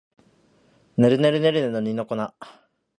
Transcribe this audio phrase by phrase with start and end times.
[0.97, 2.15] ねるねるねるねの二の粉